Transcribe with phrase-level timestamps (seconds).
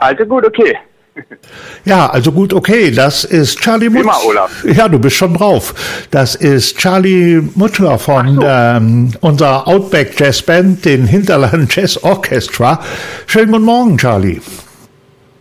[0.00, 0.76] Also gut, okay.
[1.84, 2.90] Ja, also gut, okay.
[2.90, 4.02] Das ist Charlie Mutter.
[4.04, 4.64] Immer, Olaf.
[4.64, 5.74] Ja, du bist schon drauf.
[6.10, 8.42] Das ist Charlie Mutter von so.
[8.44, 12.80] ähm, unserer Outback Jazz Band, den Hinterland Jazz Orchestra.
[13.26, 14.40] Schönen guten Morgen, Charlie.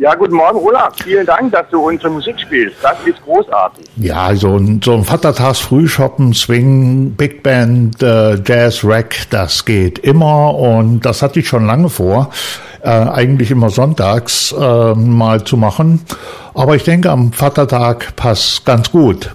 [0.00, 0.94] Ja, guten Morgen, Olaf.
[1.02, 2.76] Vielen Dank, dass du unsere Musik spielst.
[2.82, 3.84] Das ist großartig.
[3.96, 9.98] Ja, so ein, so ein Vatertags Frühshoppen, Swing, Big Band, äh, Jazz, Rack, das geht
[9.98, 12.30] immer und das hatte ich schon lange vor,
[12.82, 16.02] äh, eigentlich immer sonntags äh, mal zu machen.
[16.54, 19.34] Aber ich denke, am Vatertag passt ganz gut.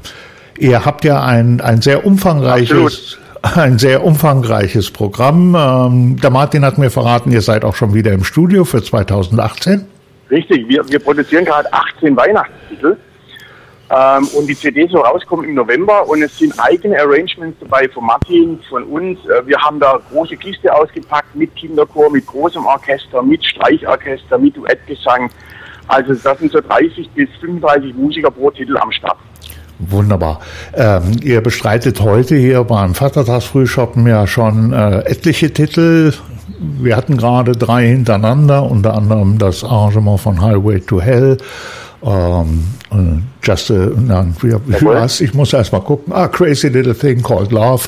[0.57, 5.53] Ihr habt ja ein, ein sehr umfangreiches ein sehr umfangreiches Programm.
[5.53, 9.87] Ähm, der Martin hat mir verraten, ihr seid auch schon wieder im Studio für 2018.
[10.33, 12.97] Richtig, wir, wir produzieren gerade 18 Weihnachtstitel.
[13.91, 18.05] Ähm, und die CD soll rauskommen im November und es sind eigene Arrangements dabei von
[18.05, 19.19] Martin, von uns.
[19.27, 24.57] Äh, wir haben da große Kiste ausgepackt mit Kinderchor, mit großem Orchester, mit Streichorchester, mit
[24.57, 25.29] Duettgesang.
[25.87, 29.17] Also das sind so 30 bis 35 Musiker pro Titel am Start.
[29.77, 30.39] Wunderbar.
[30.73, 36.13] Ähm, ihr bestreitet heute hier beim Vatertagsfrühshoppen ja schon äh, etliche Titel.
[36.59, 41.37] Wir hatten gerade drei hintereinander, unter anderem das Arrangement von Highway to Hell.
[42.03, 45.23] Ähm, äh, just a, nein, wie, wie?
[45.23, 46.13] Ich muss erst mal gucken.
[46.13, 47.87] Ah, Crazy Little Thing Called Love.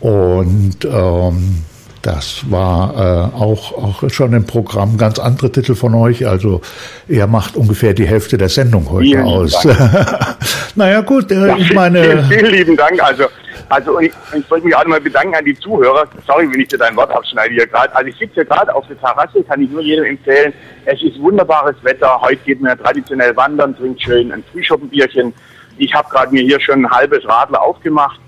[0.00, 1.62] Und ähm,
[2.02, 6.26] das war äh, auch, auch schon im Programm ganz andere Titel von euch.
[6.26, 6.60] Also
[7.08, 9.56] er macht ungefähr die Hälfte der Sendung heute Vielen aus.
[10.74, 13.02] Naja gut, äh, Ja, ich meine, vielen, vielen lieben Dank.
[13.02, 13.24] Also,
[13.72, 16.04] also und ich, ich wollte mich auch nochmal bedanken an die Zuhörer.
[16.26, 17.94] Sorry, wenn ich dir dein Wort abschneide hier gerade.
[17.96, 20.52] Also ich sitze hier gerade auf der Terrasse, kann ich nur jedem empfehlen.
[20.84, 22.20] Es ist wunderbares Wetter.
[22.20, 25.32] Heute geht man ja traditionell wandern, trinkt schön ein Frühschoppenbierchen.
[25.78, 28.20] Ich habe gerade mir hier schon ein halbes Radler aufgemacht.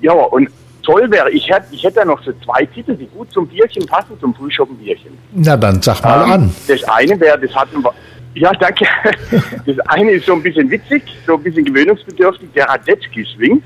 [0.00, 0.48] Ja, und
[0.82, 3.86] toll wäre, ich hätte, ich hätte ja noch so zwei Titel, die gut zum Bierchen
[3.86, 5.16] passen, zum Frühschoppenbierchen.
[5.32, 6.54] na dann sag mal Ähm, an.
[6.68, 7.92] Das eine wäre, das hatten wir.
[8.34, 8.84] Ja, danke.
[9.66, 13.62] Das eine ist so ein bisschen witzig, so ein bisschen gewöhnungsbedürftig, der Radetzky-Swing.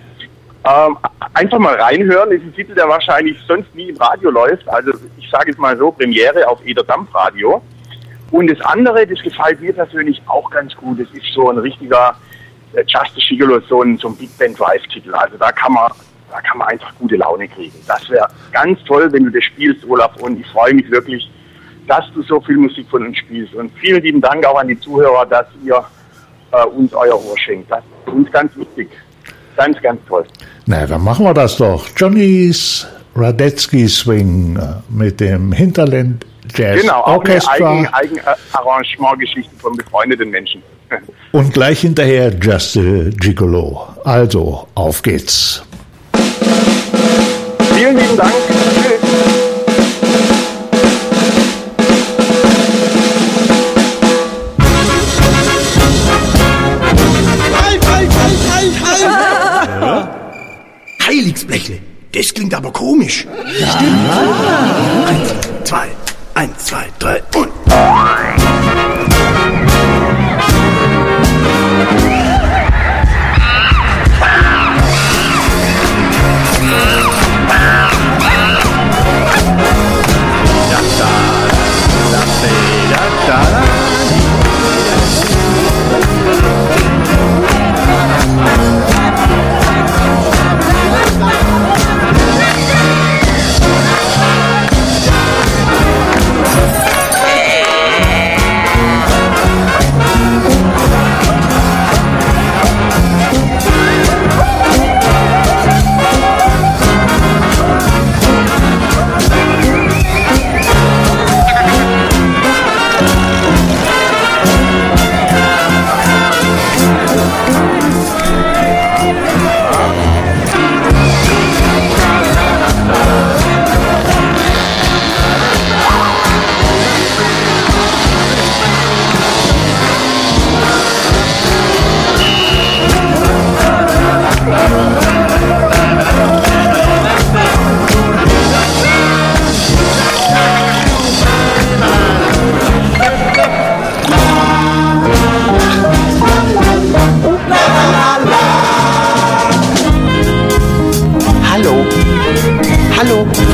[0.65, 0.97] Ähm,
[1.35, 4.69] einfach mal reinhören, ist ein Titel, der wahrscheinlich sonst nie im Radio läuft.
[4.69, 7.63] Also ich sage es mal so, Premiere auf Eder Dampfradio.
[8.31, 11.01] Und das andere, das gefällt mir persönlich auch ganz gut.
[11.01, 12.17] Das ist so ein richtiger
[12.75, 15.13] äh, Justice Gigolo, so ein, so ein Big Band Drive-Titel.
[15.13, 15.91] Also da kann man,
[16.31, 17.75] da kann man einfach gute Laune kriegen.
[17.89, 20.17] Das wäre ganz toll, wenn du das spielst, Olaf.
[20.23, 21.29] Und ich freue mich wirklich,
[21.89, 23.55] dass du so viel Musik von uns spielst.
[23.55, 25.85] Und vielen lieben Dank auch an die Zuhörer, dass ihr
[26.53, 27.71] äh, uns euer Ohr schenkt.
[27.71, 28.89] Das ist uns ganz wichtig.
[29.57, 30.25] Ganz, ganz toll.
[30.67, 31.89] Na, dann machen wir das doch.
[31.97, 36.25] Johnny's Radetzky Swing äh, mit dem Hinterland
[36.55, 40.63] Jazz Genau, Orchestra eigen, eigen äh, Arrangementgeschichte von befreundeten Menschen.
[41.33, 43.89] und gleich hinterher Just a Gigolo.
[44.05, 45.63] Also, auf geht's.
[47.75, 48.33] Vielen lieben Dank.
[48.75, 49.02] Tschüss.
[62.53, 63.27] Klingt aber komisch.
[63.47, 64.11] Stimmt.
[65.07, 65.89] Eins, zwei,
[66.35, 67.49] eins, zwei, drei und.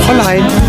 [0.08, 0.67] 欢迎。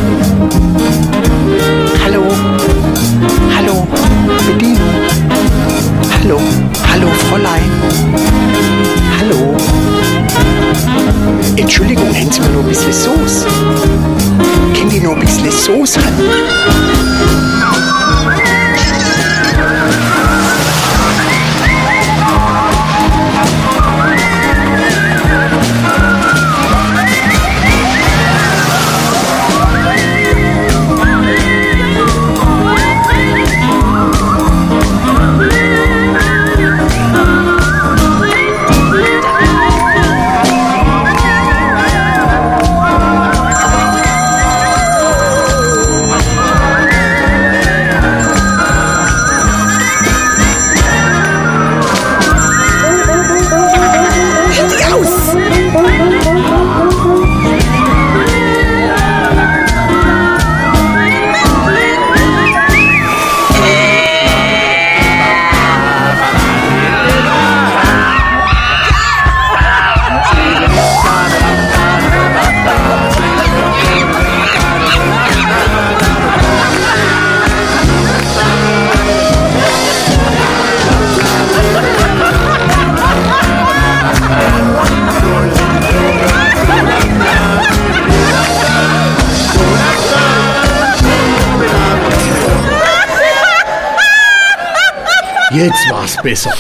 [95.51, 96.53] Jetzt war's besser.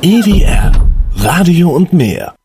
[0.00, 0.72] EDR
[1.16, 2.37] Radio und mehr.